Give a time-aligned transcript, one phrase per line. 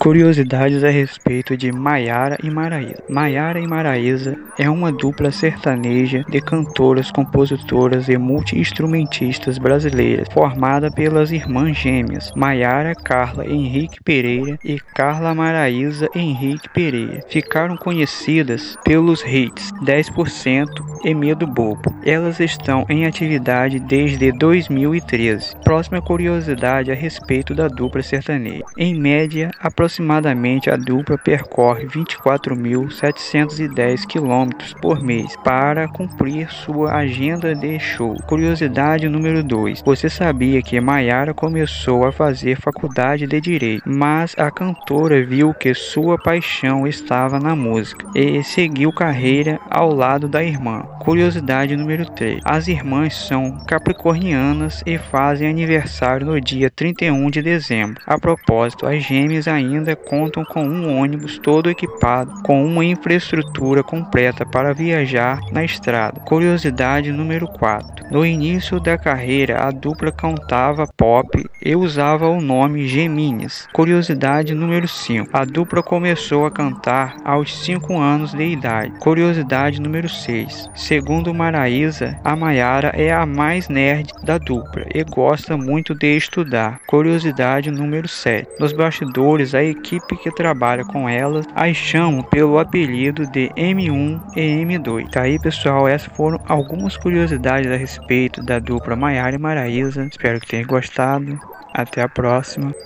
[0.00, 3.04] Curiosidades a respeito de Maiara e Maraísa.
[3.06, 11.30] Maiara e Maraísa é uma dupla sertaneja de cantoras, compositoras e multi-instrumentistas brasileiras, formada pelas
[11.30, 17.22] irmãs gêmeas Maiara Carla Henrique Pereira e Carla Maraísa Henrique Pereira.
[17.28, 21.94] Ficaram conhecidas pelos hits 10% e Medo Bobo.
[22.04, 25.54] Elas estão em atividade desde 2013.
[25.64, 28.64] Próxima curiosidade a respeito da dupla sertaneja.
[28.76, 34.48] Em média, aproximadamente a dupla percorre 24.710 km
[34.80, 38.16] por mês para cumprir sua agenda de show.
[38.26, 39.82] Curiosidade número 2.
[39.82, 45.72] Você sabia que Mayara começou a fazer faculdade de direito, mas a cantora viu que
[45.74, 50.89] sua paixão estava na música e seguiu carreira ao lado da irmã.
[51.00, 52.42] Curiosidade número 3.
[52.44, 58.02] As irmãs são capricornianas e fazem aniversário no dia 31 de dezembro.
[58.06, 64.44] A propósito, as gêmeas ainda contam com um ônibus todo equipado com uma infraestrutura completa
[64.44, 66.20] para viajar na estrada.
[66.20, 68.06] Curiosidade número 4.
[68.10, 73.66] No início da carreira, a dupla cantava pop e usava o nome Gemines.
[73.72, 75.30] Curiosidade número 5.
[75.32, 78.92] A dupla começou a cantar aos 5 anos de idade.
[78.98, 80.68] Curiosidade número 6.
[80.90, 86.80] Segundo Maraísa, a Maiara é a mais nerd da dupla e gosta muito de estudar.
[86.84, 88.58] Curiosidade número 7.
[88.58, 94.64] Nos bastidores, a equipe que trabalha com elas as chamam pelo apelido de M1 e
[94.64, 95.08] M2.
[95.12, 100.08] Tá aí, pessoal, essas foram algumas curiosidades a respeito da dupla Maiara e Maraísa.
[100.10, 101.38] Espero que tenham gostado.
[101.72, 102.74] Até a próxima.